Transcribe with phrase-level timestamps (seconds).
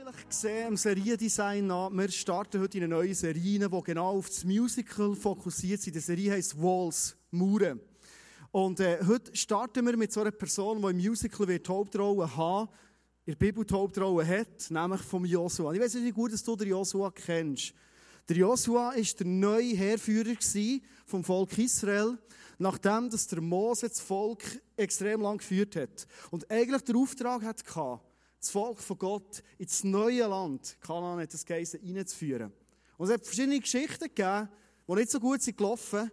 [0.00, 1.90] vielleicht gesehen im Seriendesign nach.
[1.90, 5.94] Wir starten heute in eine neue Serie, die genau auf das Musical fokussiert ist.
[5.94, 7.80] Die Serie heisst Walls, Mauern.
[8.50, 12.34] Und äh, heute starten wir mit so einer Person, die im Musical wird die Hauptrolle
[12.34, 12.70] haben,
[13.26, 15.74] in der Bibel die Hauptrolle hat, nämlich vom Joshua.
[15.74, 17.74] Ich weiß nicht, wie gut dass du den Joshua kennst.
[18.26, 20.34] Der Joshua war der neue Heerführer
[21.04, 22.16] vom Volk Israel,
[22.58, 24.44] nachdem dass der Mose das Volk
[24.76, 26.06] extrem lang geführt hat.
[26.30, 27.64] Und eigentlich der Auftrag hatte,
[28.40, 32.52] das Volk von Gott ins neue Land, Kanaan hat das geheißen, reinzuführen.
[32.96, 34.48] Und es hat verschiedene Geschichten gegeben,
[34.88, 36.10] die nicht so gut sind gelaufen.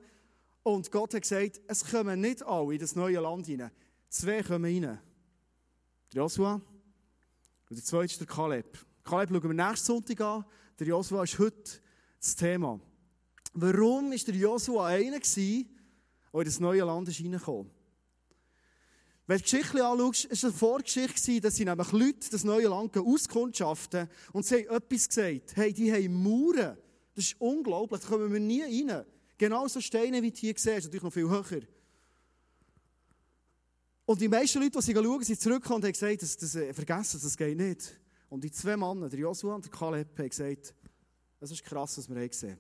[0.64, 3.72] Und Gott hat gesagt, es kommen nicht alle in das neue Land rein.
[4.10, 5.00] Zwei kommen rein.
[6.14, 6.62] Der Joshua
[7.70, 8.78] und der zweite ist der Kaleb.
[9.04, 10.46] Kaleb schauen wir nächsten Sonntag an.
[10.80, 11.72] Der Joshua ist heute
[12.20, 12.80] das Thema.
[13.54, 15.66] Warum war der Joshua einer, der in
[16.34, 17.72] das neue Land ist reingekommen
[19.28, 22.70] wenn du die Geschichte anschaust, war es eine Vorgeschichte, dass sie nämlich Leute das neue
[22.70, 25.56] Land auskundschaften und sie haben etwas gesagt.
[25.56, 26.78] Hey, die haben Mauern.
[27.14, 29.06] Das ist unglaublich, da kommen wir nie rein.
[29.38, 31.62] Genauso Steine, wie du hier siehst, natürlich noch viel höher.
[34.06, 36.74] Und die meisten Leute, die sie schauen, sind zurückgekommen und haben gesagt, das, das, äh,
[36.74, 38.00] vergessen, das geht nicht.
[38.30, 40.74] Und die zwei Männer, der Joshua und der Kaleb, haben gesagt,
[41.40, 42.58] das ist krass, was wir haben gesehen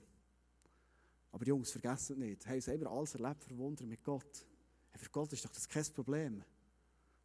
[1.31, 2.46] Aber Jungs, vergessen es nicht.
[2.46, 4.46] Haben selber alles erlebt, verwundert mit Gott.
[4.98, 6.44] Für Gott ist doch das kein Problem.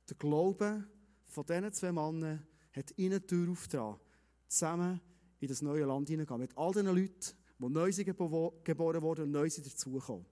[0.08, 0.84] Der Glaube
[1.26, 4.00] von diesen zwei Männern hat ihnen Tür aufgetragen,
[4.48, 5.00] zusammen
[5.40, 6.40] in das neue Land hineingehen.
[6.40, 7.90] Mit all den Leuten, die neu
[8.64, 10.26] geboren wurden und neu dazugekommen.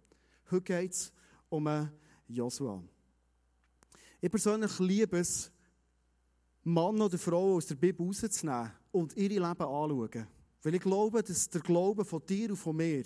[0.50, 1.12] Heute geht es
[1.48, 1.88] um
[2.28, 2.82] Joshua.
[4.20, 5.50] Ich persönlich liebe es,
[6.62, 10.26] Mann oder Frau aus der Bibel rauszunehmen und ihre Leben anzuschauen.
[10.62, 13.04] Weil ich glaube, dass der Glaube von dir und von mir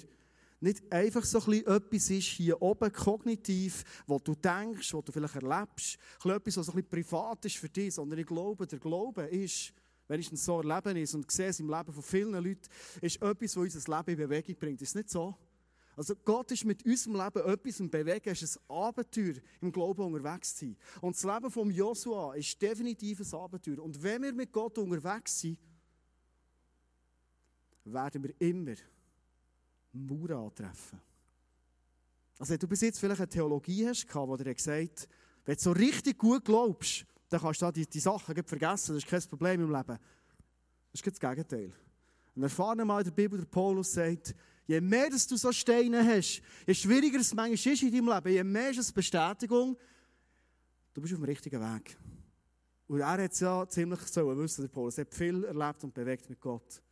[0.65, 5.37] nicht einfach so ein etwas ist hier oben kognitiv, was du denkst, was du vielleicht
[5.37, 9.73] erlebst, etwas, was so ein privat ist für dich, sondern ich glaube, der Glaube ist,
[10.09, 12.69] wenn ich so erleben ist und sehe es im Leben von vielen Leuten,
[13.01, 14.83] ist etwas, was unser Leben in Bewegung bringt.
[14.83, 15.37] Ist nicht so?
[15.97, 20.03] Also Gott ist mit unserem Leben etwas im Bewegen, es ist ein Abenteuer im Glauben
[20.03, 20.77] unterwegs zu sein.
[21.01, 23.79] Und das Leben von Joshua ist definitiv ein Abenteuer.
[23.79, 25.59] Und wenn wir mit Gott unterwegs sind,
[27.85, 28.75] werden wir immer
[29.95, 31.01] Mauern antreffen.
[32.39, 35.09] Also wenn du bis jetzt vielleicht eine Theologie hast, wo dir gesagt
[35.45, 39.07] wenn du so richtig gut glaubst, dann kannst du die, die Sachen vergessen, das ist
[39.07, 39.99] kein Problem im Leben.
[40.93, 41.73] Das ist das Gegenteil.
[42.37, 44.35] Ein erfahrener Mann in der Bibel, der Paulus, sagt,
[44.67, 48.33] je mehr dass du so Steine hast, je schwieriger es manchmal ist in deinem Leben,
[48.33, 49.77] je mehr ist es Bestätigung,
[50.95, 51.97] du bist auf dem richtigen Weg.
[52.87, 54.99] Und er hat es ja ziemlich so wissen, der Paulus.
[54.99, 56.83] Er hat viel erlebt und bewegt mit Gott.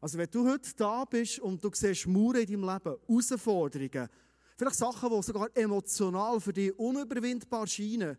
[0.00, 4.08] Also wenn du heute da bist und du siehst Mauern in deinem Leben, Herausforderungen,
[4.56, 8.16] vielleicht Sachen, die sogar emotional für dich unüberwindbar scheinen,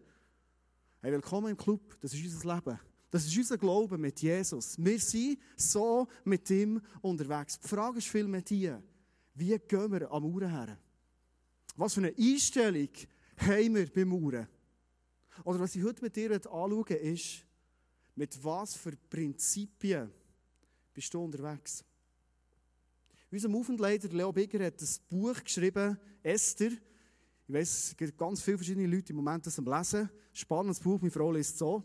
[1.02, 2.80] hey, willkommen im Club, das ist unser Leben.
[3.12, 4.76] Das ist unser Glaube mit Jesus.
[4.78, 7.60] Wir sind so mit ihm unterwegs.
[7.60, 8.84] Die Frage ist viel mit dir.
[9.34, 10.78] Wie gehen wir am Mauern her?
[11.76, 12.90] Was für eine Einstellung
[13.38, 14.48] haben wir beim Mauern?
[15.44, 17.46] Oder was ich heute mit dir anschauen ist,
[18.16, 20.12] mit was für Prinzipien
[20.94, 21.84] bist du unterwegs?
[23.32, 26.72] Unser Aufentleiter Leo Bigger hat ein Buch geschrieben, Esther.
[26.72, 30.10] Ich weiß, es gibt ganz viele verschiedene Leute im Moment das am Lesen.
[30.34, 31.84] Spannendes Buch, meine Frau liest es so.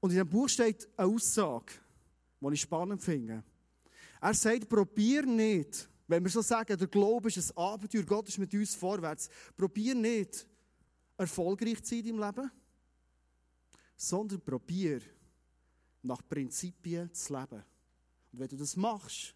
[0.00, 1.72] Und in diesem Buch steht eine Aussage,
[2.40, 3.42] die ich spannend finde.
[4.20, 8.38] Er sagt, probier nicht, wenn wir so sagen, der Glaube ist ein Abenteuer, Gott ist
[8.38, 10.46] mit uns vorwärts, probier nicht,
[11.16, 12.50] erfolgreich zu sein in deinem Leben,
[13.96, 15.00] sondern probier,
[16.02, 17.62] nach Prinzipien zu leben.
[18.32, 19.34] Und wenn du das machst,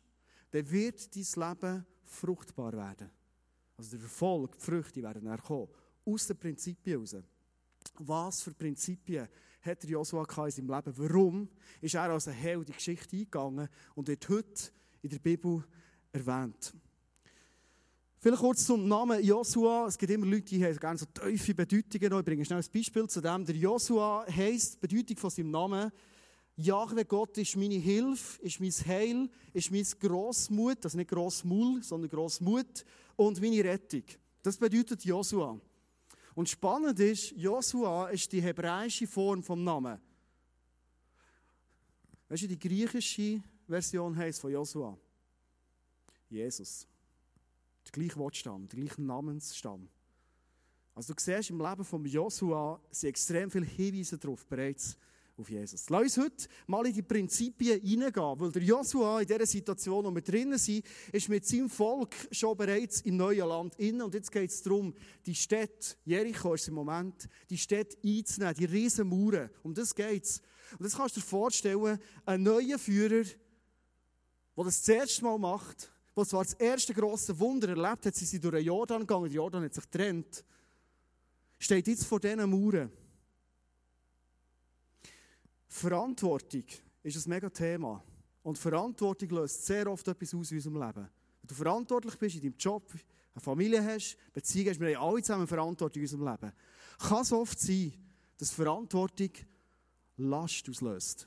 [0.51, 3.11] dann wird dein Leben fruchtbar werden.
[3.77, 5.69] Also der Erfolg, die Früchte werden dann kommen.
[6.05, 7.17] Aus den Prinzipien heraus.
[7.99, 9.29] Was für Prinzipien
[9.63, 10.95] hat der Joshua in seinem Leben?
[10.97, 11.49] Warum
[11.81, 14.71] ist er als ein Held die Geschichte eingegangen und wird heute
[15.03, 15.65] in der Bibel
[16.13, 16.75] erwähnt?
[18.25, 19.87] Vielleicht kurz zum Namen Joshua.
[19.87, 22.19] Es gibt immer Leute, die haben gerne so tiefe Bedeutungen.
[22.21, 23.45] Ich bringe schnell ein Beispiel zu dem.
[23.45, 25.93] Der Joshua heisst, die Bedeutung von seinem Namen
[26.57, 32.11] Jahwe Gott ist meine Hilfe, ist mein Heil, ist mein Grossmut, also nicht Grossmul, sondern
[32.11, 32.85] Grossmut
[33.17, 34.05] und meine Rettung.
[34.43, 35.61] Das bedeutet Josua.
[36.35, 40.01] Und spannend ist, Josua ist die hebräische Form vom Namen.
[42.29, 44.97] Weißt du, die griechische Version heißt von Josua?
[46.29, 46.87] Jesus.
[47.85, 49.89] Der gleiche Wortstamm, der gleiche Namensstamm.
[50.95, 54.97] Also du siehst im Leben von Josua sind extrem viele Hinweise darauf bereits
[55.37, 55.89] auf Jesus.
[55.91, 60.15] Lass uns heute mal in die Prinzipien hineingehen, weil der Joshua in dieser Situation, wo
[60.15, 64.31] wir drinnen sind, ist mit seinem Volk schon bereits im neuen Land innen und jetzt
[64.31, 64.95] geht es darum,
[65.27, 70.25] die Stadt, Jericho ist im Moment, die Stadt einzunehmen, die riesen Mauern, um das geht
[70.25, 70.41] es.
[70.79, 73.25] Und das kannst du dir vorstellen, ein neuer Führer,
[74.57, 78.25] der das das erste Mal macht, der zwar das erste grosse Wunder erlebt hat, sie
[78.25, 80.45] sind durch den Jordan gegangen, der Jordan hat sich getrennt,
[81.59, 82.91] steht jetzt vor diesen Mauern.
[85.75, 86.63] Verantwortung
[87.03, 88.01] ist ein mega Thema.
[88.45, 91.11] Und Verantwortung löst sehr oft etwas aus in unserem Leben.
[91.41, 92.93] Wenn du verantwortlich bist in deinem Job,
[93.35, 96.53] eine Familie hast, Beziehungen hast, wir haben alle zusammen Verantwortung in unserem Leben.
[96.99, 97.93] Kann es oft sein,
[98.39, 99.31] dass Verantwortung
[100.17, 101.27] Last auslöst.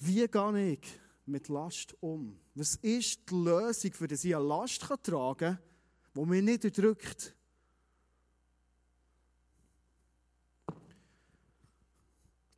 [0.00, 2.36] Wie gehe ich mit Last um?
[2.56, 5.58] Was ist die Lösung, für die ich eine Last tragen kann,
[6.16, 7.37] die mich nicht erdrückt?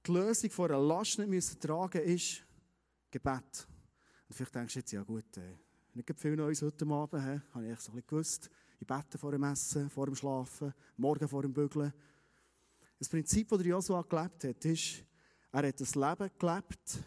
[0.07, 2.43] Die Lösung von einer Last nicht müssen tragen ist
[3.11, 3.69] Gebet.
[4.29, 5.59] Und vielleicht denkst du jetzt, ja gut, äh,
[5.93, 7.41] nicht viel Neues heute Abend, he?
[7.53, 8.51] habe ich so ein bisschen gewusst.
[8.79, 11.93] Ich bete vor dem Essen, vor dem Schlafen, morgen vor dem Bügeln.
[12.99, 15.05] Das Prinzip, das Joshua gelebt hat, ist,
[15.53, 17.05] er hat das Leben gelebt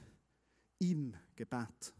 [0.80, 1.94] im Gebet.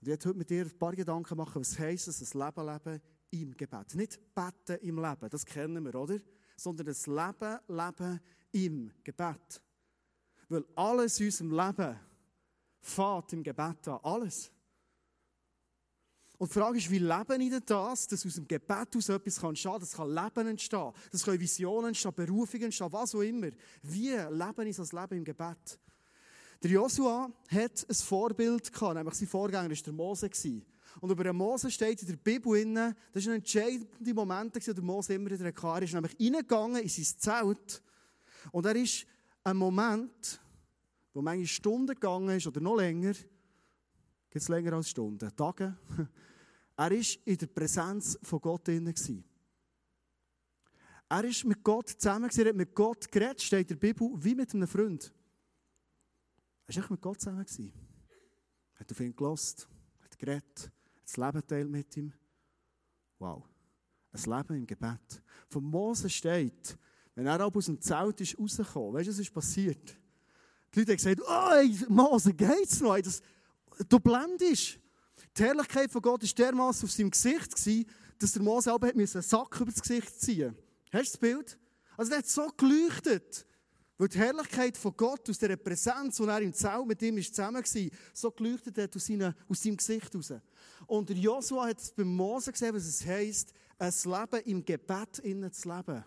[0.00, 2.66] Und ich werde heute mit dir ein paar Gedanken machen, was heisst es, das Leben
[2.66, 3.00] leben
[3.30, 3.94] im Gebet.
[3.94, 6.18] Nicht beten im Leben, das kennen wir, oder?
[6.56, 8.20] Sondern das Leben leben
[8.50, 9.62] im Gebet.
[10.52, 11.98] Weil alles in unserem Leben
[12.82, 14.00] fährt im Gebet an.
[14.02, 14.50] Alles.
[16.36, 19.40] Und die Frage ist, wie leben ich denn das, dass aus dem Gebet aus etwas
[19.40, 19.80] kann entstehen kann?
[19.80, 23.48] Das kann Leben entstehen, das können Visionen entstehen, Berufungen entstehen, was auch immer.
[23.82, 25.78] Wie lebe ich das Leben im Gebet?
[26.62, 30.30] Der Joshua hat ein Vorbild gehabt, nämlich sein Vorgänger war der Mose.
[31.00, 35.14] Und über den Mose steht in der Bibel, das war ein entscheidender Moment, der Mose
[35.14, 35.76] immer wieder kam.
[35.76, 37.82] Er ist nämlich reingegangen in sein Zelt
[38.50, 39.06] und er ist
[39.44, 40.40] ein Moment,
[41.12, 45.76] wo manchmal Stunden gegangen ist oder noch länger, gibt es länger als Stunden, Tage.
[46.74, 48.92] Er war in der Präsenz von Gott drin.
[51.08, 54.34] Er ist mit Gott zusammen, er hat mit Gott geredet, steht in der Bibel, wie
[54.34, 55.12] mit einem Freund.
[56.66, 57.44] Er war mit Gott zusammen.
[58.74, 59.68] Er hat auf ihn gelost,
[60.00, 62.12] hat geredet, hat das Leben teilt mit ihm.
[63.18, 63.46] Wow.
[64.12, 65.22] Ein Leben im Gebet.
[65.50, 66.78] Von Mose steht,
[67.14, 69.96] wenn er aus dem Zelt ist rausgekommen, weißt du, was ist passiert?
[70.74, 72.98] Die Leute haben gesagt, oh, Mose, geht's noch?
[72.98, 73.20] Das,
[73.88, 74.78] du blendest.
[75.36, 77.52] Die Herrlichkeit von Gott war dermaßen auf seinem Gesicht,
[78.18, 80.56] dass der Mose aber einen Sack über das Gesicht ziehen.
[80.92, 81.58] Hast du das Bild?
[81.96, 83.46] Also der hat so geleuchtet.
[83.98, 87.62] Weil die Herrlichkeit von Gott aus dieser Präsenz, wo er im Zelt mit ihm zusammen
[87.62, 90.32] war, so geleuchtet hat aus, seine, aus seinem Gesicht raus.
[90.86, 95.18] Und der Joshua hat es beim Mose gesehen, was es heisst, ein Leben im Gebet
[95.20, 96.04] innen zu leben.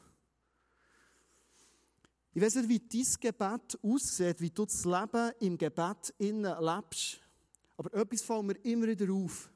[2.36, 7.22] Ich weiß nicht, wie dein Gebet aussieht, wie du das Leben im Gebet innen lebst.
[7.78, 9.50] Aber etwas fällt mir immer wieder auf.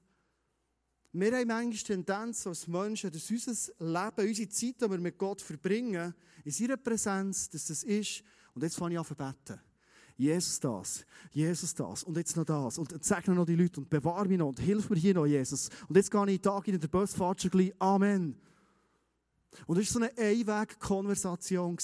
[1.12, 5.42] Wir haben manchmal Tendenz als Menschen, dass unser Leben, unsere Zeit, die wir mit Gott
[5.42, 6.16] verbringen,
[6.46, 8.24] in seiner Präsenz, dass das ist.
[8.54, 9.60] Und jetzt fange ich an zu beten.
[10.16, 14.28] Jesus das, Jesus das und jetzt noch das und segne noch die Leute und bewahre
[14.28, 15.70] mich noch und hilf mir hier noch, Jesus.
[15.90, 18.40] Und jetzt gehe ich den Tag in der Bus, fahrt schon gleich, Amen.
[19.68, 21.78] Und das war so eine Einweg-Konversation.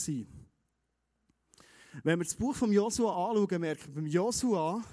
[2.03, 4.83] Wenn wir das Buch von Josua anschauen, merken wir, beim Josua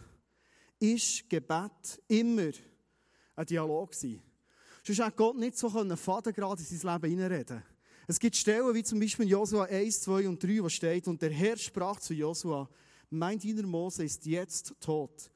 [0.78, 2.50] ist Gebet immer
[3.36, 4.22] ein Dialog gewesen.
[4.84, 7.62] Sonst hätte Gott nicht so Faden gerade in sein Leben hineinreden
[8.06, 11.20] Es gibt Stellen, wie zum Beispiel in Josua 1, 2 und 3, wo steht, und
[11.22, 12.68] der Herr sprach zu Josua,
[13.10, 15.30] mein Diener Mose ist jetzt tot.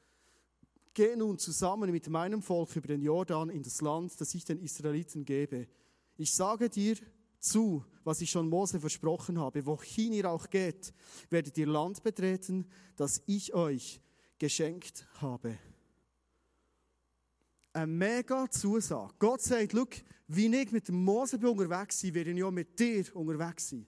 [0.95, 4.61] Geh nun zusammen mit meinem Volk über den Jordan in das Land, das ich den
[4.61, 5.69] Israeliten gebe.
[6.17, 6.97] Ich sage dir
[7.39, 9.67] zu, was ich schon Mose versprochen habe.
[9.67, 10.93] Wohin ihr auch geht,
[11.31, 12.67] werdet ihr Land betreten,
[12.97, 14.01] das ich euch
[14.39, 15.59] geschenkt habe.
[17.73, 19.15] Eine mega Zusage.
[19.19, 19.87] Gott sagt, schau,
[20.29, 23.87] wie ich mit Mose unterwegs bin, werde ich auch mit dir unterwegs sein.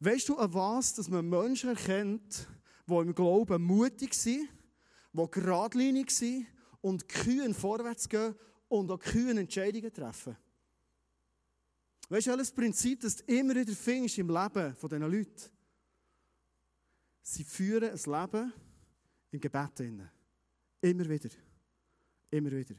[0.00, 2.46] Weißt du, an was dass man Menschen erkennt,
[2.86, 4.48] die im Glauben mutig sind,
[5.12, 6.46] die geradlinig sind
[6.80, 8.34] und kühn vorwärts gehen
[8.68, 10.36] und auch kühn Entscheidungen treffen?
[12.08, 15.50] Weißt du, das Prinzip, das du immer wieder findest im Leben von diesen Leuten?
[17.22, 18.52] Sie führen ein Leben
[19.30, 19.80] im Gebet.
[20.80, 21.28] Immer wieder.
[22.30, 22.74] Immer wieder.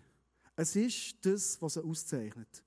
[0.56, 2.64] Es ist das, was sie auszeichnet.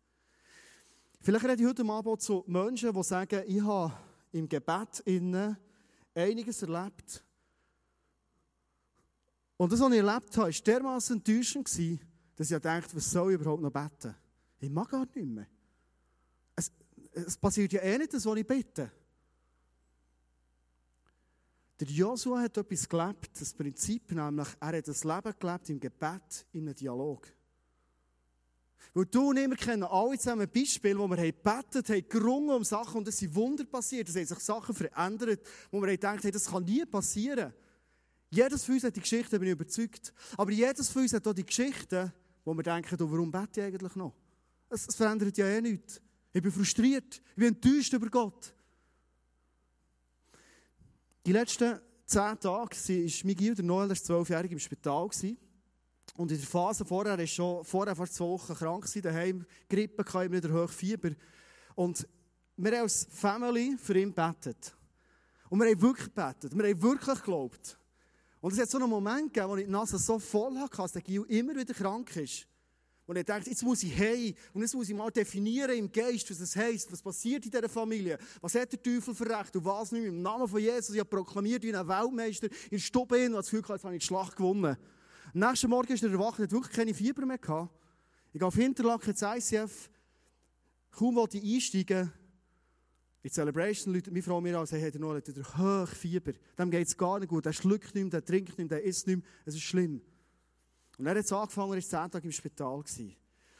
[1.20, 3.92] Vielleicht rede ich heute Abend zu Menschen, die sagen, ich habe
[4.30, 5.56] im Gebet innen
[6.14, 7.24] einiges erlebt.
[9.56, 11.68] Und das, was ich erlebt habe, war dermaßen enttäuschend,
[12.36, 14.14] dass ich dachte, was soll ich überhaupt noch beten?
[14.58, 15.46] Ich mag gar nicht mehr.
[16.56, 16.70] Es,
[17.12, 18.90] es passiert ja eh nicht das, was ich bitte.
[21.80, 26.46] Der Joshua hat etwas gelebt, das Prinzip, nämlich er hat das Leben gelebt im Gebet,
[26.52, 27.26] in einem Dialog.
[28.94, 32.64] Weil du und ich, kennen alle zusammen Beispiele, wo wir haben gebetet haben, gerungen um
[32.64, 35.40] Sachen und es sind Wunder passiert, es haben sich Sachen verändert,
[35.70, 37.52] wo wir haben gedacht, hey, das kann nie passieren.
[38.30, 40.12] Jedes von uns hat die Geschichte, bin ich überzeugt.
[40.36, 42.12] Aber jedes von uns hat auch die Geschichte,
[42.44, 44.14] wo wir denken, warum bete ich eigentlich noch?
[44.68, 46.00] Es verändert ja eh nichts.
[46.32, 48.54] Ich bin frustriert, ich bin enttäuscht über Gott.
[51.26, 55.08] Die letzten zehn Tage war Miguel, der Noel, der zwölfjährig im Spital.
[56.16, 60.32] Und in der Phase vorher, er schon vorher fast zwei Wochen krank daheim, Grippe, immer
[60.32, 61.10] wieder hoch Fieber.
[61.74, 62.06] Und
[62.56, 64.74] wir haben als Family für ihn gebetet.
[65.48, 67.78] Und wir haben wirklich gebetet, wir haben wirklich geglaubt.
[68.40, 70.92] Und es hat so einen Moment gegeben, wo ich die Nase so voll hatte, dass
[70.92, 72.46] der Gil immer wieder krank ist.
[73.06, 76.30] Und ich dachte, jetzt muss ich hey und jetzt muss ich mal definieren im Geist,
[76.30, 79.64] was das heisst, was passiert in dieser Familie, was hat der Teufel für Recht und
[79.64, 80.04] was nicht.
[80.04, 83.64] Im Namen von Jesus, ich habe proklamiert wie ein Weltmeister in Stubbe und das Gefühl,
[83.68, 84.76] jetzt habe ich die Schlacht gewonnen.
[85.34, 87.74] Am nächsten Morgen ist er erwacht, hat wirklich keine Fieber mehr gehabt.
[88.32, 89.90] Ich gehe auf Hinterlaken ins ICF,
[90.90, 92.12] kaum wollte ich einsteigen,
[93.22, 94.66] in die Celebration läutet meine Frau mir an
[94.98, 96.32] Noah hat wieder Hochfieber.
[96.58, 97.46] Dem geht es gar nicht gut.
[97.46, 99.26] Der schluckt nicht mehr, der trinkt nicht mehr, der isst nicht mehr.
[99.44, 100.02] Es ist schlimm.
[100.98, 102.84] Und er hat es angefangen, er war zehn Tage im Spital.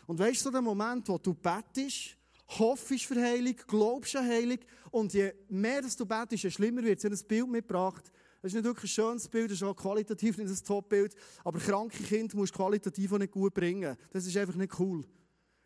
[0.07, 2.17] Und weißt du, so der Moment, wo du bettest,
[2.59, 4.59] hoffst für Heilung, glaubst an Heilung
[4.91, 7.05] und je mehr dass du bettest, je schlimmer wird es.
[7.05, 8.11] Ich ein Bild mitgebracht.
[8.43, 11.15] Das ist nicht wirklich ein schönes Bild, das ist auch qualitativ nicht ein Top-Bild.
[11.45, 13.97] Aber kranke Kinder musst du qualitativ auch nicht gut bringen.
[14.11, 15.05] Das ist einfach nicht cool.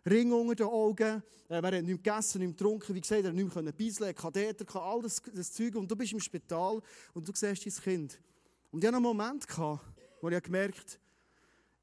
[0.05, 3.35] Ring unter den Augen, äh, er hat nicht gegessen, nicht getrunken, wie gesagt, er hat
[3.35, 5.75] nicht mehr beiseln, Katheter, all das, das Zeug.
[5.75, 6.81] Und du bist im Spital
[7.15, 8.21] und du siehst dein Kind.
[8.71, 9.47] Und ich hatte einen Moment,
[10.21, 11.06] wo ich gemerkt habe,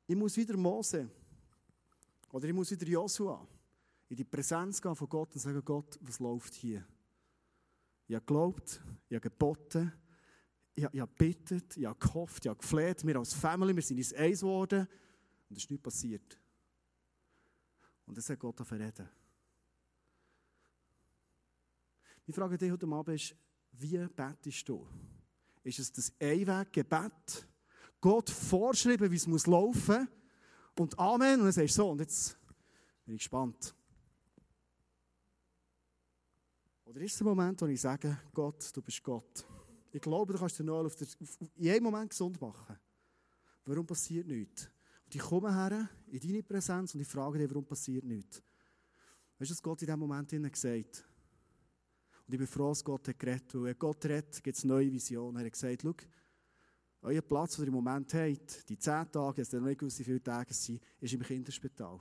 [0.08, 1.10] ich muss wieder Mose
[2.32, 3.48] oder ich muss wieder Joshua
[4.10, 6.86] in die Präsenz gehen von Gott und sagen, Gott, was läuft hier?
[8.08, 9.94] Ich habe geglaubt, ich habe geboten,
[10.76, 13.06] ich habe gebetet, ich habe gehofft, ich habe gefleht.
[13.06, 14.88] Wir als Family, wir sind ins Eis geworden
[15.50, 16.38] und es ist nichts passiert.
[18.06, 19.10] Und das hat Gott reden.
[22.28, 23.36] Die Frage dich heute Abend ist,
[23.72, 24.88] wie betest du?
[25.64, 27.48] Ist es das Einweggebet?
[28.04, 30.10] Gott vorschreiben, wie es muss laufen
[30.78, 31.40] und Amen.
[31.40, 32.38] Und dann sagst du so, und jetzt
[33.06, 33.74] bin ich gespannt.
[36.84, 39.46] Oder ist es der Moment, wo ich sage, Gott, du bist Gott.
[39.90, 42.78] Ich glaube, du kannst den Noel auf, der, auf jeden Moment gesund machen.
[43.64, 44.70] Warum passiert nichts?
[45.06, 48.44] Und ich komme her in deine Präsenz und ich frage dich, warum passiert nichts?
[49.40, 51.06] Weißt du, was Gott in diesem Moment gesagt
[52.28, 54.92] Und ich bin froh, dass Gott hat geredet, weil wenn Gott redet, gibt es neue
[54.92, 55.38] Visionen.
[55.38, 55.96] Er hat gesagt, schau,
[57.04, 60.04] euer Platz, den ihr im Moment habt, die zehn Tage, es sind nicht gewusst, wie
[60.04, 62.00] viele Tage sind, ist im Kinderspital.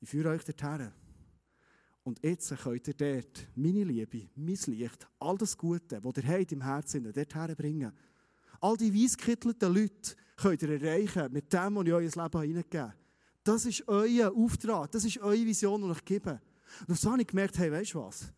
[0.00, 0.92] Ich führe euch dorthin.
[2.02, 6.52] Und jetzt könnt ihr dort meine Liebe, mein Licht, all das Gute, das ihr habt
[6.52, 7.92] im Herzen, dort herbringen.
[8.60, 12.94] All die weißkittelten Leute könnt ihr erreichen mit dem, was ich euer Leben hineingegeben.
[13.44, 16.40] Das ist euer Auftrag, das ist eure Vision, die ich gebe.
[16.86, 18.32] Und so habe ich gemerkt, hey, weißt du was?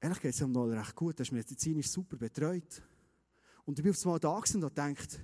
[0.00, 2.82] Ehrlich geht es ihm noch recht gut, er ist medizinisch super betreut.
[3.70, 5.20] Und ich bin auf einmal da und habe gedacht,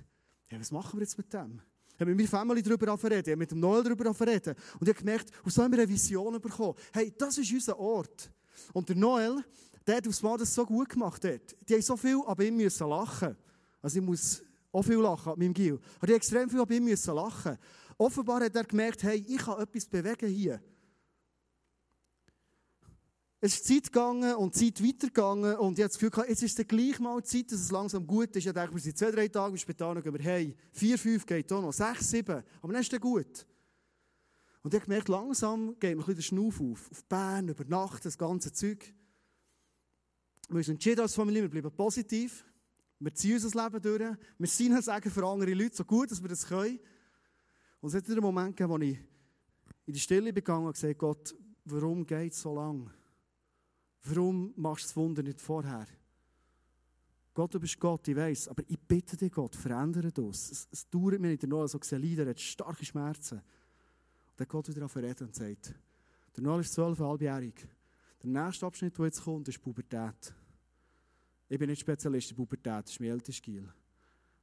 [0.49, 1.59] ja, was machen wir jetzt mit dem?
[1.89, 4.55] Ich habe mit meiner Familie darüber reden, mit dem Noel darüber reden.
[4.79, 6.73] Und ich habe gemerkt, aus so haben wir eine Vision bekommen.
[6.93, 8.31] Hey, das ist unser Ort.
[8.71, 9.43] Und der Noel,
[9.85, 11.57] der hat aufs Mal das so gut gemacht dort.
[11.67, 13.35] Die haben so viel ab ihm müssen lachen.
[13.81, 15.73] Also ich muss auch viel lachen mit meinem Gil.
[15.97, 17.57] Aber die haben extrem viel ab ihm müssen lachen.
[17.97, 20.61] Offenbar hat er gemerkt, hey, ich kann etwas bewegen hier.
[23.39, 26.67] Es ist Zeit gegangen und Zeit weitergegangen und ich habe das Gefühl, jetzt ist es
[26.67, 28.47] gleich mal Zeit, dass es langsam gut ist.
[28.47, 31.23] Ich dachte, wir sind zwei, drei Tage im Spital, dann gehen wir hey, vier, fünf
[31.23, 33.45] geht auch noch, sechs, sieben, aber dann ist es gut.
[34.63, 36.91] Und ich habe gemerkt, langsam geht mir ein bisschen der Schnuff auf.
[36.91, 38.91] Auf Bern, über Nacht, das ganze Zeug.
[40.49, 42.43] Wir sind entschieden als Familie, wir bleiben positiv.
[42.99, 44.17] Wir ziehen unser Leben durch.
[44.39, 46.79] Wir sind sagen für andere Leute so gut, dass wir das können.
[47.79, 48.97] Und es hat einen Moment gegeben, wo ich
[49.85, 52.91] in die Stille begangen und gesagt Gott, warum geht es so lang?
[54.09, 55.85] Warum machst du das Wunder nicht vorher?
[57.33, 60.49] Gott, du bist Gott, ich weiß, aber ich bitte dich, Gott, verändere das.
[60.49, 63.35] Es, es dauert mir nicht, der Noah so gesehen, Leider hat starke Schmerzen.
[63.37, 65.73] Und dann Gott wieder auf reden und sagt,
[66.35, 67.67] der Noah ist zwölfhalbjährig.
[68.23, 70.33] Der nächste Abschnitt, der jetzt kommt, ist Pubertät.
[71.49, 73.71] Ich bin nicht Spezialist in Pubertät, das ist mein ältester Skill.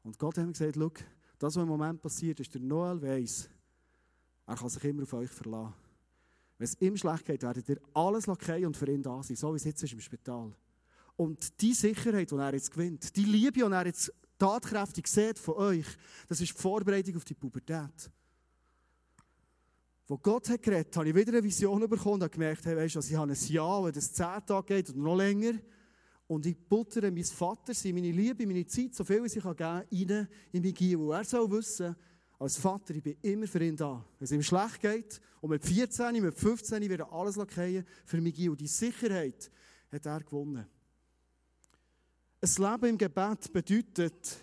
[0.04, 0.92] Und Gott hat mir gesagt, schau,
[1.38, 3.49] das, was im Moment passiert, ist, der Noel weiss,
[4.47, 5.84] er kann sich immer auf euch verlassen.
[6.64, 9.52] Wenn es ihm schlecht geht, werdet ihr alles lackieren und für ihn da sein, so
[9.52, 10.50] wie es jetzt ist im Spital.
[11.14, 15.56] Und die Sicherheit, die er jetzt gewinnt, die Liebe, die er jetzt tatkräftig sieht von
[15.56, 15.85] euch,
[16.26, 18.11] das ist die Vorbereitung auf die Pubertät.
[20.06, 23.00] Wo Gott hat geredet, habe ich wieder eine Vision bekommen und gemerkt, hey, weißt du,
[23.00, 25.59] ich habe ein Jahr, wenn das zehn Tage geht oder noch länger.
[26.26, 29.85] Und ich buttere mein Vater, meine Liebe, meine Zeit, so viel wie ich geben kann,
[29.92, 30.97] rein in mein Giel.
[30.97, 31.94] Und er soll wissen,
[32.38, 34.05] als Vater, ich bin immer für ihn da.
[34.19, 38.21] Wenn es ihm schlecht geht, und mit 14, mit 15 wird er alles lackieren für
[38.21, 38.49] mich.
[38.49, 39.50] Und die Sicherheit
[39.93, 40.67] hat er gewonnen.
[42.41, 44.37] Ein Leben im Gebet bedeutet,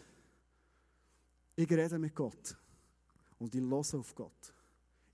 [1.56, 2.56] ich rede mit Gott.
[3.38, 4.54] Und ich höre auf Gott.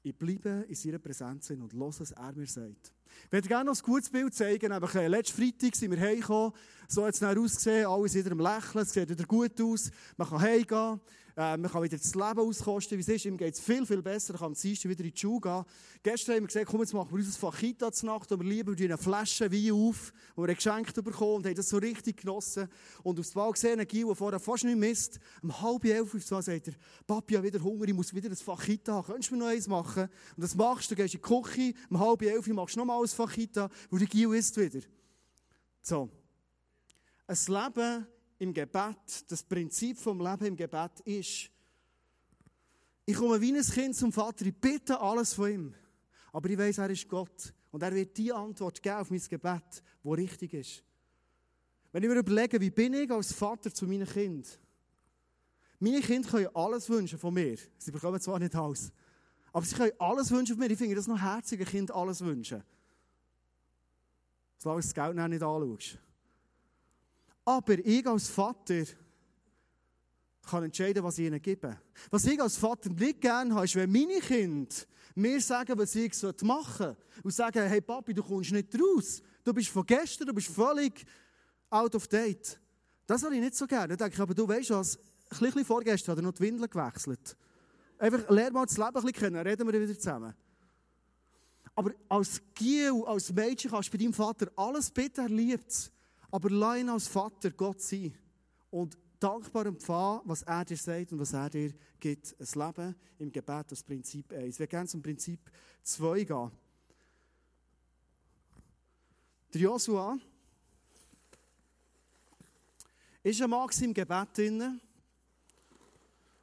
[0.03, 2.93] Ich bleibe in seiner Präsenz und höre, was er mir sagt.
[3.25, 4.71] Ich würde gerne noch ein gutes Bild zeigen.
[4.71, 6.53] Aber letzten Freitag sind wir heimgekommen.
[6.87, 7.87] So hat es ausgesehen.
[7.87, 8.83] Alle sind wieder am Lächeln.
[8.83, 9.91] Es sieht wieder gut aus.
[10.15, 11.01] Man kann heimgehen.
[11.37, 13.25] Äh, man kann wieder das Leben auskosten, wie es ist.
[13.25, 14.33] Ihm geht es viel, viel besser.
[14.33, 15.63] Er kann am Dienstag wieder in die Schule gehen.
[16.01, 18.75] Gestern haben wir gesagt, komm, jetzt machen wir unser Fachita zur Nacht und wir lieben
[18.75, 22.67] eine Flasche Wein auf, die wir geschenkt bekommen und haben das so richtig genossen.
[23.03, 26.69] Und dem Ball gesehen, Gil, der vorher fast nicht misst, um halb elf auf sagt
[26.69, 26.73] er,
[27.05, 29.05] Papi, habe wieder Hunger, ich muss wieder ein Fachita haben.
[29.05, 30.09] Könntest du mir noch eins machen?
[30.35, 33.03] Und das machst du, du gehst in die Küche, um halb elf machst du nochmal
[33.03, 34.79] ein Fachita, wo der Gil isst wieder.
[35.83, 36.09] So.
[37.27, 38.07] Ein Leben
[38.39, 41.49] im Gebet, das Prinzip vom Leben im Gebet ist,
[43.05, 45.73] ich komme wie ein Kind zum Vater, ich bitte alles von ihm.
[46.33, 47.53] Aber ich weiß, er ist Gott.
[47.71, 50.83] Und er wird die Antwort geben auf mein Gebet, wo richtig ist.
[51.91, 54.51] Wenn ich mir überlege, wie bin ich als Vater zu meinen Kindern?
[55.79, 57.57] Meine Kinder können alles wünschen von mir.
[57.77, 58.91] Sie bekommen zwar nicht alles.
[59.53, 60.71] Aber sie können alles wünschen von mir.
[60.71, 62.63] Ich finde das noch herzig, ein Kind alles wünschen.
[64.57, 65.99] Solange du das Geld nicht anschaust.
[67.47, 68.83] Aber ich als Vater
[70.45, 71.77] kann entscheiden, was ich ihnen gebe.
[72.11, 74.75] Was ich als Vater nicht gerne habe, ist, wenn meine Kinder
[75.15, 76.11] mir sagen, was ich
[76.41, 76.97] machen soll.
[77.23, 79.21] Und sagen, hey Papi, du kommst nicht raus.
[79.45, 81.05] Du bist von gestern, du bist völlig
[81.69, 82.59] out of date.
[83.05, 83.95] Das habe ich nicht so gerne.
[83.95, 86.69] Dann denke ich, aber du weißt was, ein bisschen vorgestern hat er noch die Windeln
[86.69, 87.37] gewechselt.
[87.97, 90.33] Einfach, lern mal das Leben ein bisschen kennen, reden wir wieder zusammen.
[91.73, 95.93] Aber als Giel, als Mädchen kannst du bei deinem Vater alles bitten, er liebt es.
[96.31, 98.17] Aber lass ihn als Vater Gott sein.
[98.69, 102.35] Und dankbar empfangen, was er dir sagt und was er dir gibt.
[102.39, 104.55] Ein Leben im Gebet, das Prinzip 1.
[104.55, 105.39] Ich würde gerne zum Prinzip
[105.83, 106.51] 2 gehen.
[109.53, 110.17] Der Joshua
[113.23, 114.81] ist ein Mann im Gebet drin,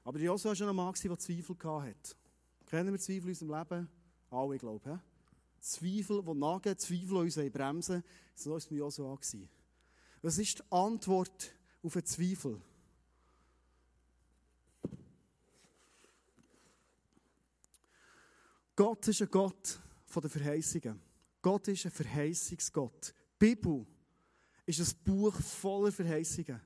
[0.02, 2.16] aber der Joshua war schon ein Mann, der Zweifel hatte.
[2.66, 3.88] Kennen wir Zweifel in unserem Leben?
[4.30, 5.00] Alle, glaube ich.
[5.61, 8.02] Zweifel, die nagen, Zweifel, die uns bremsen.
[8.35, 9.18] So war es bei Joshua.
[10.24, 12.58] Was ist die Antwort auf den Zweifel?
[18.74, 19.78] Gott ist ein Gott
[20.16, 20.98] der Verheißungen.
[21.42, 23.14] Gott ist ein Verheißungsgott.
[23.34, 23.87] Die Bibel
[24.64, 26.58] ist ein Buch voller Verheißungen.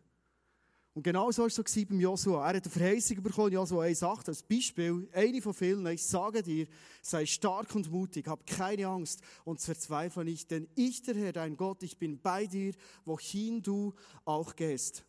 [0.98, 2.42] Und genau so war es so beim Joshua.
[2.50, 5.08] Er hat eine Verheißung bekommen, Joshua 1,8 als Beispiel.
[5.12, 5.86] Eine von vielen.
[5.86, 6.66] Ich sage dir,
[7.02, 11.56] sei stark und mutig, hab keine Angst und verzweifle nicht, denn ich, der Herr, dein
[11.56, 15.04] Gott, ich bin bei dir, wohin du auch gehst.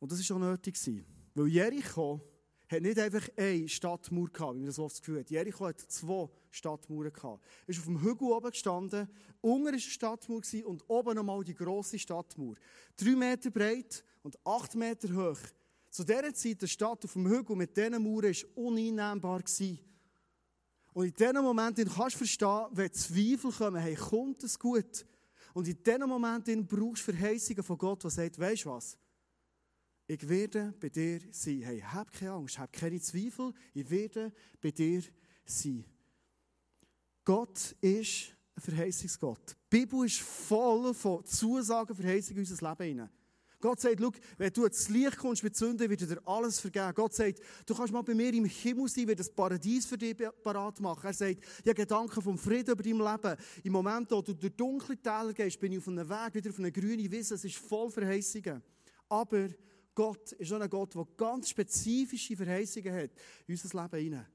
[0.00, 0.76] Und das war auch nötig.
[1.36, 2.20] Weil Jericho
[2.72, 5.30] hat nicht einfach eine Stadtmauer gehabt, wie man das oft das hat.
[5.30, 7.12] Jericho hat zwei Stadtmauern.
[7.14, 9.08] Er ist auf dem Hügel oben gestanden,
[9.40, 12.56] unten war eine Stadtmauer und oben nochmal die grosse Stadtmauer.
[12.96, 15.38] Drei Meter breit und acht Meter hoch.
[15.90, 19.42] Zu dieser Zeit, die Stadt auf dem Hügel mit diesen Mauern war uneinnehmbar.
[20.94, 25.06] Und in diesem Moment kannst du verstehen, wenn Zweifel kommen, hey, kommt es gut?
[25.54, 28.96] Und in diesem Moment brauchst du Verheißungen von Gott, die sagt, weißt du was?
[30.12, 31.62] Ich werde bei dir sein.
[31.62, 33.50] Hey, hab keine Angst, hab keine Zweifel.
[33.72, 35.02] Ich werde bei dir
[35.46, 35.86] sein.
[37.24, 39.56] Gott ist ein Verheißungsgott.
[39.72, 43.10] Die Bibel ist voll von Zusagen, Verheißungen in unser Leben hinein.
[43.58, 46.92] Gott sagt, schau, wenn du ins Licht kommst mit Sünden, wird dir alles vergeben.
[46.94, 50.14] Gott sagt, du kannst mal bei mir im Himmel sein, wird das Paradies für dich
[50.42, 51.06] parat machen.
[51.06, 53.36] Er sagt, ich habe Gedanken vom Frieden über dein Leben.
[53.64, 56.58] Im Moment, wo du durch dunkle Täler gehst, bin ich auf einem Weg, wieder auf
[56.58, 57.34] eine grüne Wiese.
[57.36, 58.60] Es ist voll Verheißungen.
[59.08, 59.48] Aber
[59.94, 63.10] Gott ist auch ein Gott, der ganz spezifische Verheißungen hat
[63.46, 64.26] in unser Leben hinein.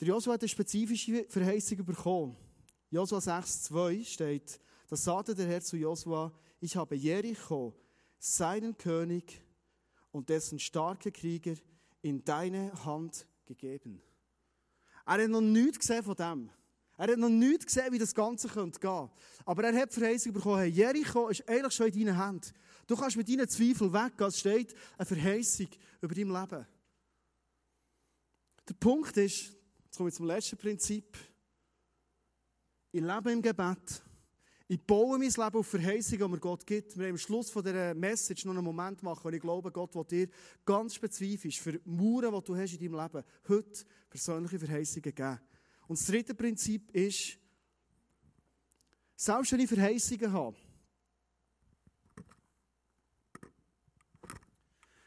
[0.00, 2.36] Der Josua hat eine spezifische Verheißung bekommen.
[2.90, 7.78] Josua 6,2 steht, da sagte der Herr zu Josua, ich habe Jericho,
[8.18, 9.42] seinen König
[10.10, 11.54] und dessen starke Krieger
[12.02, 14.02] in deine Hand gegeben.
[15.06, 16.50] Er hat noch nichts gesehen von dem.
[17.00, 19.10] Er hat noch nichts gesehen, wie das Ganze gehen könnte.
[19.46, 22.52] Aber er hat die Verheißung bekommen, hey, Jericho ist eigentlich schon in deinen Händen.
[22.86, 24.28] Du kannst mit deinen Zweifeln weggehen.
[24.28, 25.68] Es steht eine Verheißung
[26.02, 26.66] über dein Leben.
[28.68, 31.16] Der Punkt ist, jetzt komme ich zum letzten Prinzip.
[32.92, 34.02] Ich lebe im Gebet.
[34.68, 36.98] Ich baue mein Leben auf Verheißungen, die mir Gott gibt.
[36.98, 39.94] Wir haben am Schluss von dieser Message noch einen Moment machen, und ich glaube, Gott
[39.94, 40.28] will dir
[40.66, 45.40] ganz spezifisch für Mauern, die du hast in deinem Leben, heute persönliche Verheißungen geben.
[45.90, 47.36] Und das dritte Prinzip ist,
[49.16, 50.56] selbst wenn ich Verheißungen habe,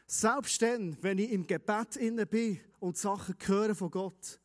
[0.06, 4.38] selbst dann, wenn ich im Gebet inne bin und Sachen höre von Gott,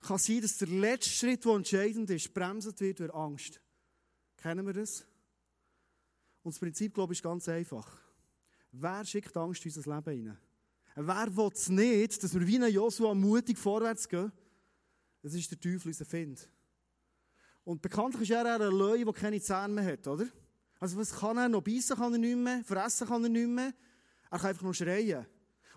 [0.00, 3.60] kann sein, dass der letzte Schritt, der entscheidend ist, bremset wird durch Angst.
[4.38, 5.06] Kennen wir das?
[6.42, 7.96] Und das Prinzip, glaube ich, ist ganz einfach.
[8.72, 10.38] Wer schickt Angst in unser Leben hinein?
[10.96, 14.32] Wer will es nicht, dass wir wie ein Joshua mutig vorwärts gehen?
[15.28, 16.48] Das ist der Teufel, unser Find.
[17.62, 20.26] Und bekanntlich ist er ein Löwe, der keine Zähne mehr hat, oder?
[20.80, 21.60] Also was kann er noch?
[21.60, 23.74] Beißen kann er nicht mehr, fressen kann er nicht mehr.
[24.30, 25.26] Er kann einfach nur schreien.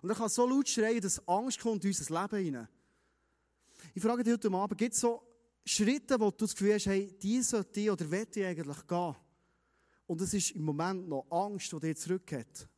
[0.02, 2.68] Und er kann so laut schreien, dass Angst kommt in unser Leben hinein.
[3.94, 5.22] Ich frage dich heute Abend, gibt es so
[5.66, 9.16] Schritte, wo du das Gefühl hast, hey, die sollte oder will ich eigentlich gehen?
[10.08, 12.70] Und es ist im Moment noch Angst, die dich zurückhält.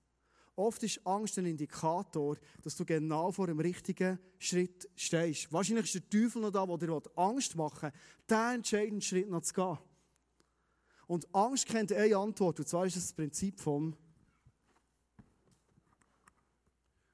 [0.56, 5.52] Oft ist Angst ein Indikator, dass du genau vor dem richtigen Schritt stehst.
[5.52, 9.42] Wahrscheinlich ist der Teufel noch da, der dir Angst machen will, diesen entscheidenden Schritt noch
[9.42, 9.78] zu gehen.
[11.08, 13.96] Und Angst kennt eine Antwort, und zwar ist es das Prinzip vom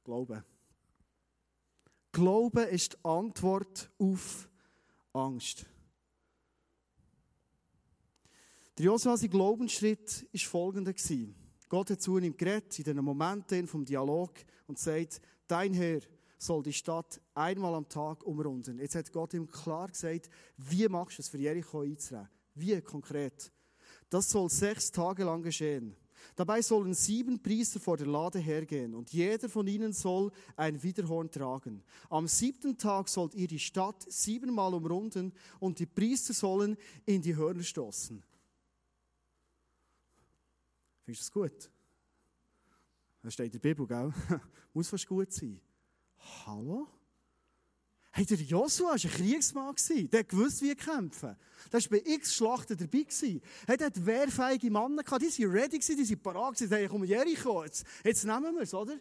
[0.04, 0.44] Glauben.
[2.12, 4.50] Glauben ist die Antwort auf
[5.14, 5.66] Angst.
[8.78, 10.94] Der Josuas Glaubensschritt war folgender.
[11.70, 14.34] Gott hat zu ihm geredet, in den Momenten vom Dialog,
[14.68, 16.02] und sagt, dein Herr
[16.38, 18.80] soll die Stadt einmal am Tag umrunden.
[18.80, 22.30] Jetzt hat Gott ihm klar gesagt, wie machst du es für Jericho einzunehmen?
[22.56, 23.52] Wie konkret?
[24.10, 25.96] Das soll sechs Tage lang geschehen.
[26.36, 31.32] Dabei sollen sieben Priester vor der Lade hergehen und jeder von ihnen soll ein Widerhorn
[31.32, 31.84] tragen.
[32.10, 37.36] Am siebten Tag sollt ihr die Stadt siebenmal umrunden und die Priester sollen in die
[37.36, 38.24] Hörner stoßen.
[41.10, 41.72] Findest du das gut?
[43.24, 44.14] Das steht in der Bibel, gell?
[44.76, 45.60] Muss fast gut sein.
[46.46, 46.88] Hallo?
[48.12, 49.76] Hey, der Joshua war ein Kriegsmann.
[50.12, 51.36] Der gewusst, wie kämpfen.
[51.72, 53.08] Der war bei x Schlachten dabei.
[53.66, 55.24] Hey, der hat wehrfähige Männer gehabt.
[55.24, 56.60] Die waren ready, die waren parat.
[56.60, 59.00] Die haben Jericho, jetzt, jetzt nehmen wir es, oder?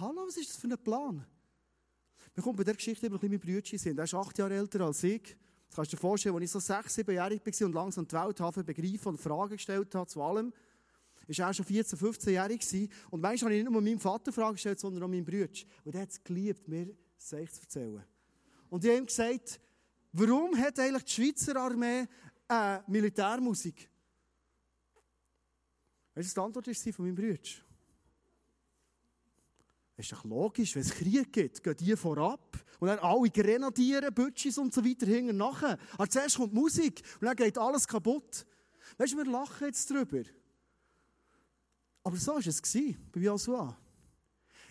[0.00, 1.24] Hallo, was ist das für ein Plan?
[2.34, 3.96] Wir kommen bei der Geschichte über ein bisschen Brüder sind.
[3.96, 5.36] Er ist acht Jahre älter als ich.
[5.68, 8.40] Das kannst du dir vorstellen, als ich so sechs, siebenjährig war und langsam die Welt
[8.40, 10.52] habe begreifen und Fragen gestellt habe zu allem,
[11.26, 12.90] ist er schon 14, 15-jährig gewesen.
[13.10, 15.48] Und manchmal habe ich nicht nur meinem Vater Fragen gestellt, sondern auch meinem Bruder.
[15.84, 18.04] Und er hat es geliebt, mir Seich zu erzählen.
[18.70, 19.60] Und ich habe ihm gesagt,
[20.12, 22.06] warum hat eigentlich die Schweizer Armee
[22.48, 23.90] äh, Militärmusik?
[26.14, 27.67] Weißt du, die Antwort ist von meinem Bruder.
[29.98, 32.56] Das ist doch logisch, wenn es Krieg gibt, gehen die vorab.
[32.78, 35.76] Und dann alle Grenadiere, Bütschis und so weiter hinten nachher.
[35.94, 38.46] Aber zuerst kommt Musik und dann geht alles kaputt.
[38.96, 40.22] Weißt du, wir lachen jetzt drüber.
[42.04, 43.76] Aber so war es bei Joshua.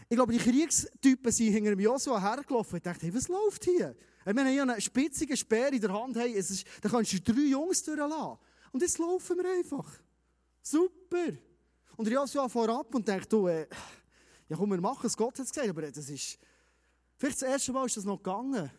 [0.07, 3.97] Ich glaube, die Kriegstypen sind hinter dem Joshua hergelaufen und dachte, hey, was läuft hier?
[4.25, 7.11] Ich meine, ich habe einen spitzigen Speer in der Hand, hey, es ist, da kannst
[7.11, 8.37] du drei Jungs durchlassen.
[8.71, 9.91] Und jetzt laufen wir einfach.
[10.61, 11.33] Super.
[11.97, 13.67] Und der Joshua vorab und denkt, du, äh,
[14.49, 16.39] ja komm, wir machen es, Gott hat es gesagt, aber das ist,
[17.17, 18.71] vielleicht das erste Mal ist das noch gegangen,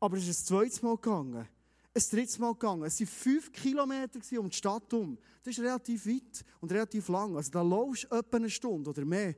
[0.00, 1.48] aber es ist das zweite Mal gegangen,
[1.94, 2.84] ein drittes Mal gegangen.
[2.84, 5.18] Es waren fünf Kilometer um die Stadt herum.
[5.42, 7.36] Das ist relativ weit und relativ lang.
[7.36, 9.34] Also da laufst du etwa eine Stunde oder mehr.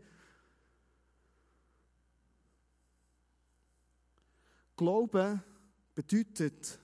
[4.77, 5.43] Glauben
[5.95, 6.79] bedeutet,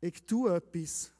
[0.00, 1.12] ich tue etwas,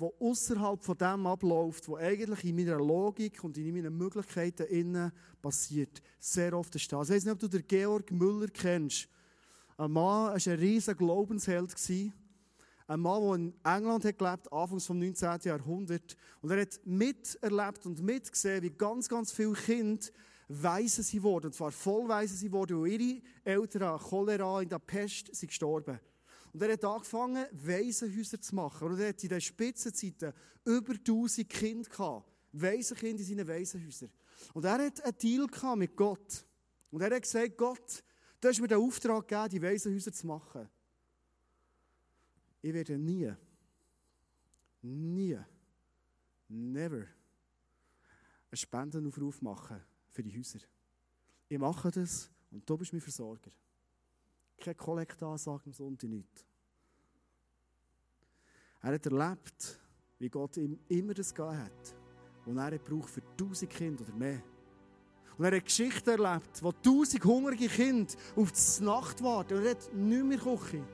[0.00, 5.12] was außerhalb von dem abläuft, was eigentlich in meiner Logik und in meinen Möglichkeiten innen
[5.42, 6.00] passiert.
[6.18, 7.08] Sehr oft ist das.
[7.08, 9.08] Ich weiß nicht, ob du den Georg Müller kennst.
[9.76, 11.74] Ein Mann war ein riesiger Glaubensheld.
[12.86, 15.38] Ein Mann, der in England hat gelebt, Anfangs des 19.
[15.44, 16.16] Jahrhunderts.
[16.42, 20.06] Und er hat miterlebt und mitgesehen, wie ganz, ganz viele Kinder
[20.48, 21.46] weise sie wurden.
[21.46, 25.48] Und zwar voll weise sie wurden, weil ihre Eltern an Cholera in der Pest sind
[25.48, 26.00] gestorben.
[26.52, 28.88] Und er hat angefangen, Waisenhäuser zu machen.
[28.88, 30.32] Und er hat in den Spitzenzeiten
[30.64, 32.28] über 1000 Kinder gehabt.
[32.52, 34.10] Waisenkinder in seinen Waisenhäusern.
[34.54, 36.44] Und er hat einen Deal gehabt mit Gott.
[36.90, 38.02] Und er hat gesagt, Gott,
[38.40, 40.68] du hast mir den Auftrag gegeben, die Waisenhäuser zu machen.
[42.62, 43.32] Ich werde nie,
[44.82, 45.38] nie,
[46.48, 47.06] never
[48.50, 50.58] einen Spendenaufruf machen für die Häuser.
[51.48, 53.50] Ich mache das und du bist mein Versorger.
[54.60, 56.46] Keine Kollektansage am Sonntag nicht.
[58.82, 59.80] Er hat erlebt,
[60.18, 61.96] wie Gott ihm immer das gegeben hat,
[62.44, 64.42] was er braucht für tausend Kinder oder mehr.
[65.38, 69.70] Und er hat Geschichten erlebt, wo tausend hungrige Kinder auf die Nacht warten und er
[69.70, 70.84] hat nicht mehr kochen.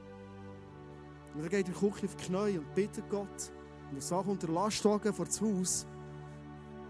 [1.35, 3.53] Und er geht in die Küche auf die Knie und bittet Gott.
[3.91, 5.87] Und er sagt unter Lastwagen vor das Haus.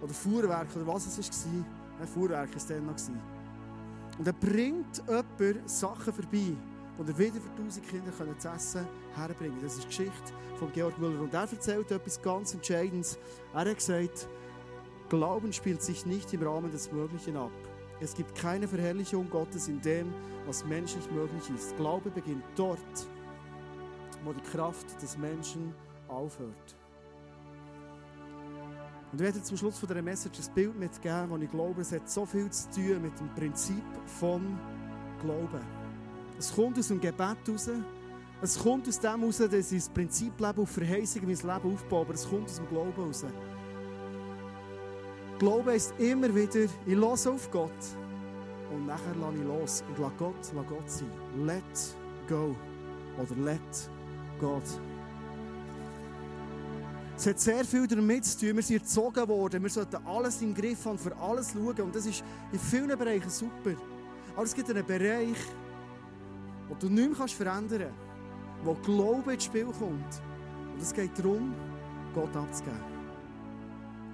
[0.03, 1.67] Oder Fuhrwerk, oder was es war.
[2.01, 3.36] Ein Fuhrwerk war es dann noch.
[4.19, 6.55] Und er bringt jemand Sachen vorbei,
[6.99, 10.99] die er wieder für tausend Kinder zu essen herbringen Das ist die Geschichte von Georg
[10.99, 11.21] Müller.
[11.21, 13.19] Und er erzählt etwas ganz Entscheidendes.
[13.53, 14.29] Er hat gesagt,
[15.09, 17.53] Glauben spielt sich nicht im Rahmen des Möglichen ab.
[18.01, 20.13] Es gibt keine Verherrlichung Gottes in dem,
[20.47, 21.77] was menschlich möglich ist.
[21.77, 22.79] Glaube beginnt dort,
[24.25, 25.73] wo die Kraft des Menschen
[26.09, 26.77] aufhört.
[29.13, 31.93] Und ich werde zum Schluss von dieser Message ein Bild mitgeben, wo ich glaube, es
[31.93, 33.85] hat so viel zu tun mit dem Prinzip
[34.19, 34.59] vom
[35.23, 35.61] Glauben.
[36.39, 37.71] Es kommt aus dem Gebet raus.
[38.43, 42.01] Es kommt aus dem heraus, dass ich das Prinzip Leben auf Verheißung mein Leben aufbaue,
[42.03, 43.25] aber es kommt aus dem Glauben raus.
[45.39, 47.71] Glaube ist immer wieder, ich lasse auf Gott
[48.73, 51.11] und nachher lasse ich los und lasse Gott, lasse Gott sein.
[51.47, 51.97] Let
[52.29, 52.55] go
[53.19, 53.91] oder let
[54.41, 54.63] God.
[57.17, 58.57] Es hat sehr viel damit zu tun.
[58.57, 59.63] Wir sind erzogen worden.
[59.63, 61.81] Wir sollten alles im Griff haben, für alles schauen.
[61.81, 63.73] Und das ist in vielen Bereichen super.
[64.35, 65.39] Aber es gibt einen Bereich,
[66.69, 70.21] wo du nichts mehr verändern kannst, wo Glaube ins Spiel kommt.
[70.75, 71.55] Und es geht darum,
[72.15, 72.77] Gott abzugeben.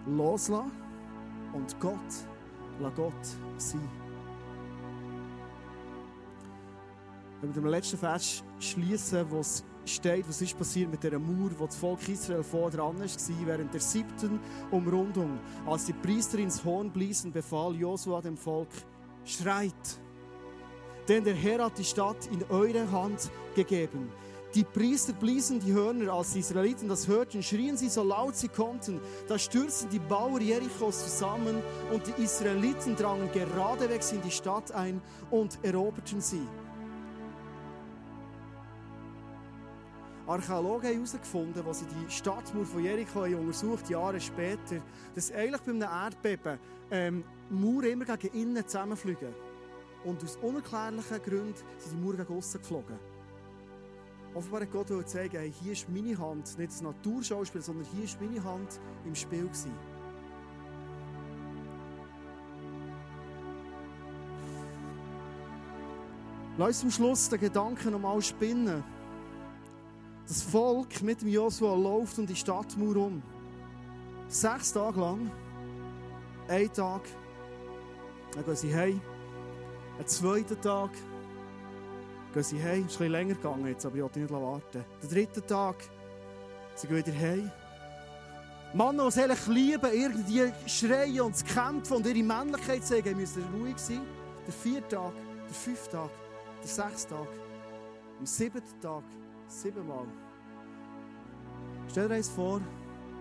[0.07, 0.71] Loslassen
[1.53, 1.99] und Gott,
[2.81, 3.13] lass Gott
[3.59, 3.89] sein.
[7.41, 11.51] Wenn wir den letzten Vers schließen, wo es steht, was ist passiert mit der Mauer,
[11.59, 14.41] wo das Volk Israel vor dran war, während der siebten
[14.71, 18.69] Umrundung, als die Priester ins Horn bliesen, befahl Josua dem Volk,
[19.25, 20.01] schreit,
[21.09, 24.11] denn der Herr hat die Stadt in eure Hand gegeben.
[24.55, 28.49] Die Priester bliesen die Hörner, als die Israeliten das hörten, schrien sie so laut sie
[28.49, 29.01] konnten.
[29.27, 35.01] Da stürzten die Bauer Jerichos zusammen und die Israeliten drangen geradewegs in die Stadt ein
[35.31, 36.47] und eroberten sie.
[40.33, 44.81] Archäologen haben herausgefunden, als sie die Stadtmauer von Jericho untersucht Jahre später,
[45.15, 46.59] dass eigentlich bei einem Erdbeben
[46.91, 49.35] ähm, Mauern immer gegen innen zusammenfliegen.
[50.05, 52.99] Und aus unerklärlichen Gründen sind die Mauern gegen aussen geflogen.
[54.35, 58.19] Offenbar hat Gott zeigen, hey, hier ist meine Hand, nicht das Naturschauspiel, sondern hier ist
[58.19, 59.73] meine Hand im Spiel gewesen.
[66.57, 68.83] Lass uns zum Schluss den Gedanken nochmal spinnen.
[70.29, 73.23] Das Volk mit dem Josua läuft um die Stadtmauer um.
[74.29, 75.31] Sechs Tage lang.
[76.49, 77.03] Ein Tag.
[78.33, 79.01] Dann gehen sie heim.
[79.99, 80.91] Ein zweiter Tag.
[82.33, 82.81] Gehen sie heim.
[82.81, 84.85] Ist ein bisschen länger gegangen jetzt, aber ich wollte nicht warten.
[85.03, 85.77] Der dritte Tag.
[86.77, 87.51] Sie gehen wieder heim.
[88.75, 93.45] Männer, die es eigentlich lieben, irgendwie schreien und zu kämpfen und ihre Männlichkeit zeigen, müssen
[93.53, 94.01] ruhig sein.
[94.47, 95.13] Der vierte Tag,
[95.47, 96.11] der fünfte Tag,
[96.63, 97.29] der sechste Tag.
[98.19, 99.03] Am siebten Tag
[99.53, 100.07] Siebenmal.
[101.89, 102.61] Stell dir eins vor,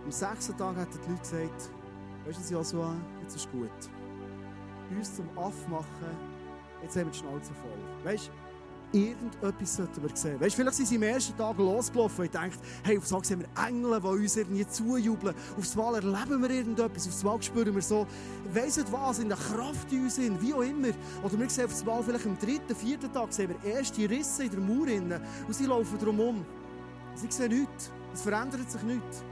[0.05, 1.69] am sechsten Tag hat die Leute gesagt,
[2.25, 3.69] weißt du, Joshua, jetzt ist gut.
[4.89, 5.85] Uns zum Aff machen,
[6.81, 8.05] jetzt haben wir die Schnauze voll.
[8.05, 8.31] Weißt du,
[8.91, 10.39] irgendetwas sollten wir sehen.
[10.39, 13.67] Weißt, vielleicht sind sie am ersten Tag losgelaufen und denken, hey, aufs Mal sehen wir
[13.67, 15.35] Engel, die uns irgendwie zujubeln.
[15.57, 17.07] Aufs Mal erleben wir irgendetwas.
[17.07, 18.05] Aufs Mal spüren wir so,
[18.53, 20.89] weiss nicht was, in der Kraft in uns sind, wie auch immer.
[21.23, 24.51] Oder wir sehen aufs Mal vielleicht am dritten, vierten Tag sehen wir erste Risse in
[24.51, 26.45] der Mauer innen und sie laufen drum um.
[27.15, 27.91] Sie sehen nichts.
[28.13, 29.23] Es verändert sich nichts.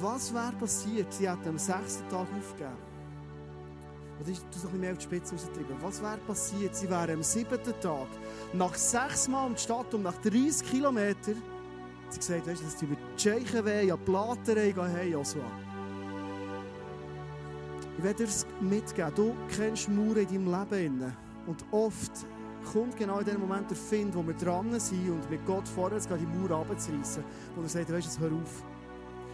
[0.00, 1.12] Was wäre passiert?
[1.12, 2.87] Sie hätten am sechsten Tag aufgegeben.
[4.20, 5.76] Oder ist das noch ein mehr auf die Spitze rausgetrieben?
[5.80, 6.74] Was wäre passiert?
[6.74, 8.08] Sie wären am siebten Tag,
[8.52, 11.42] nach sechs Mal um die Stadt und nach 30 Kilometern,
[12.10, 15.44] sie gesagt, weißt du, dass die über die Tschechen weh, ja, Platerei gehen, hey, Joshua.
[17.96, 21.16] Ich werde dir mitgeben, du kennst Mauern in deinem Leben.
[21.46, 22.12] Und oft
[22.72, 26.06] kommt genau in dem Moment der Find, wo wir dran sind und mit Gott vorwärts
[26.06, 27.24] gehen, die Mauer runterzureissen.
[27.56, 28.62] Und er sagt, weißt du, hör auf.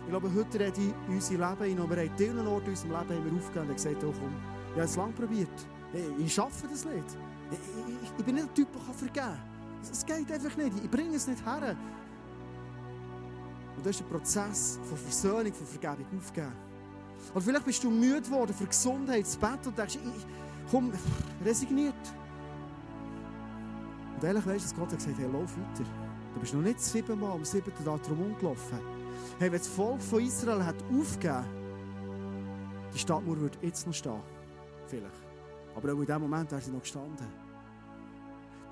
[0.05, 2.91] Ich glaube, heute rede ich unser Leben ein, aber wir haben diesen Ort in unserem
[2.91, 4.35] Leben haben wir aufgegeben und gesagt, oh komm,
[4.75, 5.67] ich habe es lange probiert.
[5.93, 7.05] Ich, ich schaffe das nicht.
[7.51, 9.39] Ich, ich, bin nicht der Typ, der vergeben kann.
[9.81, 10.73] Es geht einfach nicht.
[10.83, 11.77] Ich bringe es nicht her.
[13.77, 16.53] Und das ist der Prozess von Versöhnung, von Vergebung aufgeben.
[17.33, 20.27] Oder vielleicht bist du müde geworden für Gesundheit ins Bett und denkst, ich,
[20.71, 20.93] komm,
[21.45, 21.95] resigniert.
[24.17, 25.89] Und ehrlich weißt du, Gott hat gesagt, hey, lauf weiter.
[26.35, 28.79] Du bist noch nicht siebenmal am siebten Tag drum umgelaufen.
[29.39, 31.45] Hey, wenn das Volk von Israel hat aufgegeben,
[32.93, 34.34] die Stadtmauer würde jetzt noch stehen.
[34.87, 35.23] Vielleicht.
[35.75, 37.27] Aber auch in dem Moment wäre sie noch gestanden.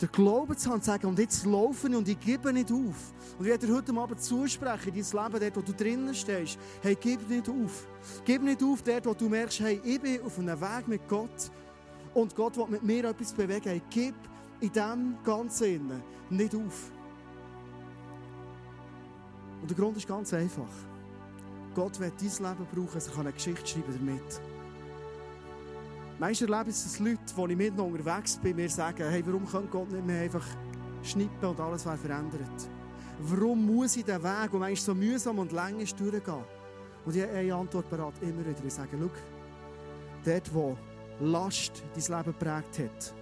[0.00, 2.72] Der Glauben zu haben und zu sagen, und jetzt laufe ich und ich gebe nicht
[2.72, 3.12] auf.
[3.38, 6.58] Und ich werde dir heute Abend zusprechen, in dein Leben, dort, wo du drinnen stehst.
[6.80, 7.86] Hey, gib nicht auf.
[8.24, 11.50] Gib nicht auf, dort, wo du merkst, hey, ich bin auf einem Weg mit Gott.
[12.14, 13.68] Und Gott will mit mir etwas bewegen.
[13.68, 14.14] Hey, gib
[14.60, 16.90] in dem Ganzen nicht auf.
[19.60, 20.68] Und der Grund ist ganz einfach.
[21.74, 24.51] Gott will dein Leben brauchen, er eine Geschichte schreiben damit.
[26.22, 29.68] Meistens erlebe ich dass Leute, die ich mit unterwegs bin, mir sagen, hey, warum kann
[29.68, 30.46] Gott nicht mehr einfach
[31.02, 32.70] schnippen und alles wäre verändert?
[33.18, 36.44] Warum muss ich den Weg, der manchmal so mühsam und lang ist, durchgehen?
[37.04, 38.64] Und ich habe eine Antwort parat, immer wieder.
[38.64, 39.10] Ich sage, schau,
[40.24, 40.78] dort, wo
[41.18, 43.14] Last dein Leben geprägt hat,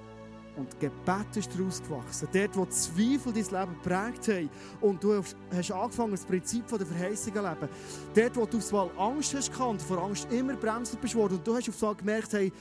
[0.57, 2.29] und Gebet ist daraus gewachsen.
[2.33, 4.51] Dort, wo Zweifel dein Leben geprägt haben
[4.83, 5.23] und du
[5.55, 7.69] hast angefangen, das Prinzip der Verheißung zu leben.
[8.15, 11.55] Dort, wo du auf Angst hast und vor Angst immer bremsend bist worden und du
[11.55, 12.53] hast auf einmal gemerkt, hey,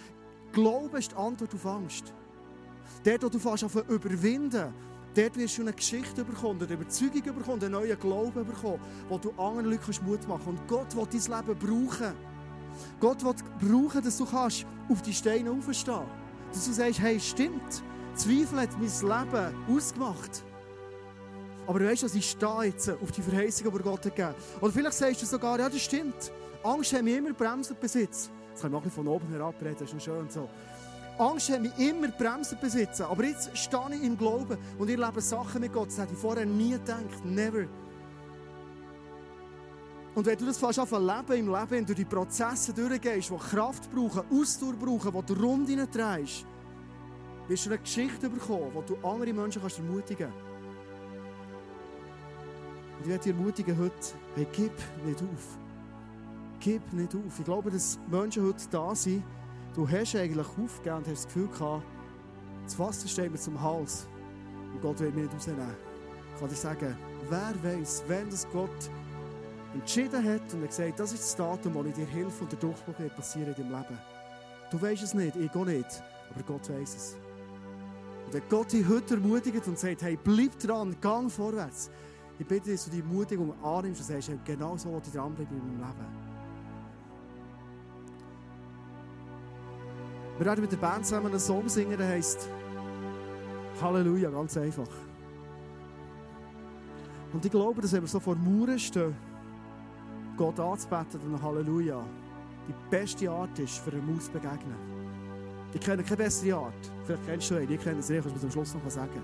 [0.51, 2.13] Glaube ist die Antwort auf Angst.
[3.03, 4.73] Dort, wo du fast auf überwinden
[5.15, 9.31] Dort wirst du eine Geschichte bekommen, eine Überzeugung bekommen, einen neuen Glauben bekommen, wo du
[9.31, 10.62] anderen Leuten Mut machen kannst.
[10.62, 12.13] Und Gott will dein Leben brauchen.
[12.99, 16.05] Gott will brauchen, dass du kannst auf die Steine aufstehen
[16.53, 17.83] Dass du sagst, hey, stimmt,
[18.13, 20.43] Zweifel hat mein Leben ausgemacht.
[21.65, 24.35] Aber weißt du, ich stehe jetzt auf die Verheißung, die Gott hat gegeben.
[24.62, 26.31] Oder vielleicht sagst du sogar, ja, das stimmt.
[26.63, 28.31] Angst hat mich immer bremsen besitzt.
[28.59, 30.49] Jetzt kann ich mal von oben herab reden, das ist noch schön und so.
[31.17, 33.03] Angst hat mich immer bremsen besitzen.
[33.03, 35.87] Aber jetzt stehe ich im Glauben und ich lebe Sachen mit Gott.
[35.87, 37.23] Das hätte ich vorher nie gedacht.
[37.23, 37.67] Never.
[40.13, 43.37] Und wenn du das fast auf leben im Leben, wenn du die Prozesse durchgehst, die
[43.37, 46.45] Kraft brauchen, Ausdauer brauchen, die du rund hineintreibst,
[47.47, 50.43] wirst du eine Geschichte bekommen, wo du andere Menschen kannst ermutigen kannst.
[52.97, 53.93] Und ich werde dich ermutigen heute,
[54.35, 54.73] hey, gib
[55.05, 55.68] nicht auf.
[56.59, 57.39] Gib nicht auf.
[57.39, 59.23] Ich glaube, dass Menschen heute da sind,
[59.75, 61.83] du hast eigentlich aufgegeben und hast das Gefühl gehabt,
[62.65, 64.07] das Wasser steht mir zum Hals
[64.73, 65.69] und Gott will mich nicht rausnehmen.
[66.33, 66.97] Ich kann dir sagen,
[67.29, 68.69] wer weiß, wenn das Gott
[69.73, 72.59] entschieden hat und er gesagt das ist das Datum, wo ich dir helfe und der
[72.59, 73.99] Durchbruch wird passieren in deinem Leben.
[74.69, 77.17] Du weißt es nicht, ich auch nicht, aber Gott weiß es.
[78.25, 81.89] Und wenn Gott dich heute ermutigt und sagt, hey, bleib dran, gang vorwärts,
[82.37, 85.65] ich bitte, dass du die Ermutigung annimmst und sagst, genau so will ich dranbleiben in
[85.65, 86.28] meinem Leben.
[90.39, 92.47] Wir werden mit der Band zusammen einen Song singen, der heisst
[93.82, 94.88] Halleluja, ganz einfach.
[97.34, 99.13] Und ich glaube, dass wenn wir so vor Mauern stehen,
[100.38, 102.02] Gott anzubeten und Halleluja,
[102.69, 104.78] die beste Art ist, für eine Maus zu begegnen.
[105.73, 106.91] Ich kenne keine bessere Art.
[107.04, 109.21] Vielleicht kennst du eine, ich kenne sie, kannst du am Schluss noch sagen.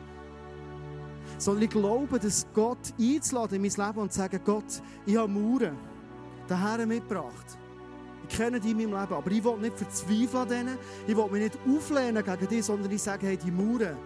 [1.37, 5.31] Sondern ich glaube, dass Gott einzuladen in mein Leben und zu sagen, Gott, ich habe
[5.31, 5.77] Mauern
[6.49, 7.57] daher mitgebracht.
[8.27, 10.77] Ich kenne die in meinem Leben, aber ich will nicht verzweifeln an denen.
[11.05, 13.97] Ich will mich nicht auflehnen gegen dich, sondern ich sage, hey, die Mauern,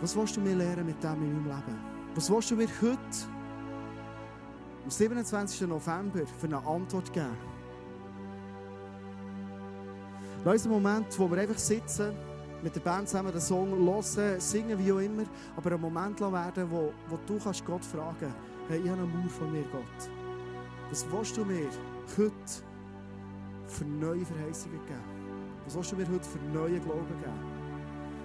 [0.00, 1.78] was willst du mir lernen mit dem in meinem Leben?
[2.14, 2.98] Was willst du mir heute,
[4.84, 5.68] am 27.
[5.68, 7.36] November, für eine Antwort geben?
[10.44, 12.12] Da ist ein Moment, wo wir einfach sitzen,
[12.62, 15.24] mit der Band zusammen den Song hören, singen, wie auch immer,
[15.56, 18.34] aber ein Moment werden, wo, wo du kannst Gott fragen
[18.68, 20.10] hey, ich habe eine Mauer von mir, Gott.
[20.90, 21.68] Was willst du mir
[22.16, 22.32] heute
[23.66, 25.18] für neue Verheißungen geben?
[25.64, 27.58] Was willst du mir heute für neue Glauben geben?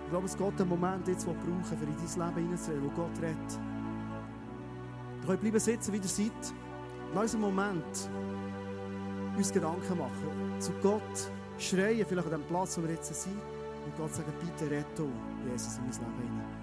[0.06, 3.22] Ich glaube, es geht einen Moment jetzt, brauchen, für in dein Leben hineinzureden, wo Gott
[3.22, 3.60] redet.
[5.22, 6.54] Du könnt bleiben sitzen, wie ihr seid.
[7.13, 8.10] Lass einen Moment
[9.38, 10.60] uns Gedanken machen.
[10.60, 13.36] Zu Gott schreien, vielleicht an dem Platz, wo wir jetzt sind.
[13.86, 15.04] Und Gott sagen, bitte rette
[15.50, 16.62] Jesus in mein Leben hinein.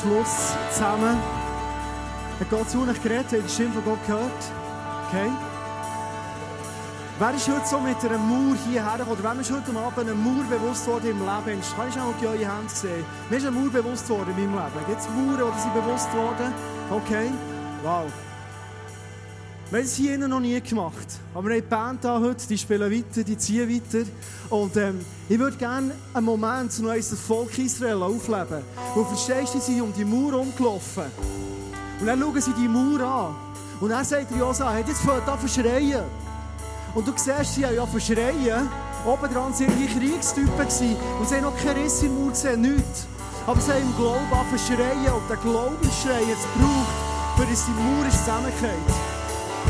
[0.00, 1.16] Schluss zusammen.
[2.38, 3.24] Hat Gott zu euch geredet?
[3.24, 4.42] Habt ihr die Stimme von Gott gehört?
[5.08, 5.30] Okay?
[7.18, 9.18] Wer ist heute so mit einer Mauer hierher gekommen?
[9.18, 11.62] Oder wer ist heute Abend eine Mauer bewusst worden im Leben?
[11.76, 13.04] Kann ich auch in eure Hände sehen?
[13.28, 14.86] Mir ist eine Mauer bewusst worden in meinem Leben.
[14.86, 16.54] Gibt es Mauern, die sind bewusst worden?
[16.90, 17.30] Okay?
[17.82, 18.12] Wow.
[19.70, 21.20] Wir haben es hier noch nie gemacht.
[21.34, 24.08] Aber wir haben die Band heute, die spielen weiter, die ziehen weiter.
[24.48, 28.62] Und ähm, ich würde gerne einen Moment noch das Volk Israel aufleben.
[28.94, 31.04] Wo verstehst du, sie sind um die Mauer rumgelaufen.
[32.00, 33.36] Und dann schauen sie die Mauer an.
[33.78, 36.04] Und dann sagt Josa, hey, jetzt fängt an zu schreien.
[36.94, 38.70] Und du siehst, sie haben ja verschreien.
[39.04, 40.64] Oben dran waren irgendwie Kriegstypen.
[40.64, 43.06] Und sie haben noch keine Risse im Mauer gesehen, nichts.
[43.46, 45.12] Aber sie haben im Glauben an schreien.
[45.12, 49.17] Und der Glaubensschrei jetzt braucht, für dass die Mauer zusammengeht.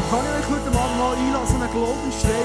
[0.09, 2.41] Kann ich euch heute Abend mal einlassen, einen Glaubensschrei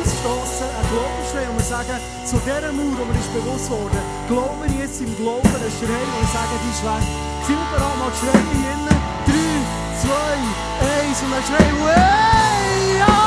[0.00, 4.00] ausstoßen, einen Glaubensschrei, und wir sagen, zu dieser Mauer, die mir ist bewusst wurde,
[4.32, 7.04] glauben wir jetzt im Glauben einen Schrei, und wir sagen, die ist weg.
[7.44, 8.96] Sind wir bereit, mal schreien hier innen?
[9.28, 9.60] Drei,
[10.00, 10.40] zwei,
[10.88, 13.20] eins, und dann schreien, hey, ja!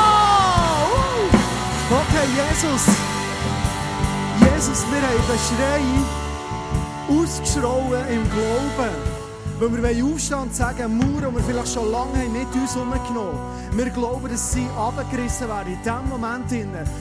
[1.86, 2.90] Okay, Jesus.
[4.42, 5.86] Jesus, wir haben den Schrei
[7.06, 9.15] ausgeschrauen im Glauben.
[9.58, 13.78] Weil wir aufstehen und sagen, Mauern, die wir vielleicht schon lange mit uns herumgenommen haben.
[13.78, 16.50] Wir glauben, dass sie abgerissen werden in diesem Moment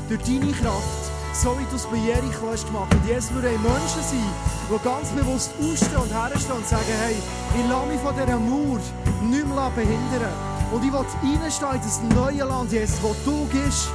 [0.10, 1.12] durch deine Kraft.
[1.36, 2.93] so wie du es bei Jericho hast gemacht.
[2.93, 4.30] Und Jesus würde ein Menschen sein,
[4.70, 7.16] die ganz bewusst aufstehen und herstehen und sagen, hey,
[7.60, 8.80] ich lasse mich von dieser Mauer
[9.22, 10.34] nicht mehr behindern.
[10.72, 13.89] Und ich will reinstehen in das neue Land, Jesus, wo du gehst.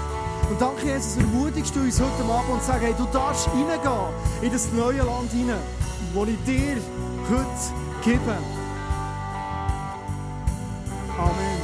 [0.50, 4.52] Und danke, Jesus, ermutigst du uns heute Abend und sagst, hey, du darfst reingehen in
[4.52, 5.56] das neue Land hinein,
[6.12, 6.76] wo ich dir
[7.30, 8.36] heute gebe.
[11.18, 11.60] Amen.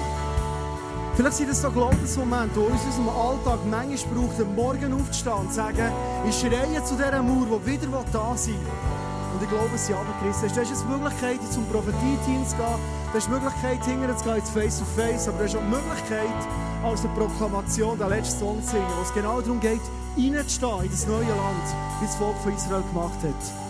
[1.16, 5.34] Vielleicht sind das so Glaubensmomente, die uns in unserem Alltag manchmal braucht, am Morgen aufzustehen
[5.34, 5.92] und zu sagen,
[6.28, 8.96] ich schreie zu dieser Mauer, die wieder da sein will.
[9.32, 10.52] Und ich glaube, sie haben Christus.
[10.52, 12.78] Du hast jetzt die Möglichkeit, zum Prophetie-Team zu gehen.
[13.12, 15.28] Du hast die Möglichkeit, hinterher zu gehen, ins Face-to-Face.
[15.28, 16.40] Aber du hast auch die Möglichkeit,
[16.84, 19.80] als eine Proklamation den letzten Song zu singen, wo es genau darum geht,
[20.16, 21.66] reinzustehen in das neue Land,
[22.00, 23.65] wie das Volk von Israel gemacht hat.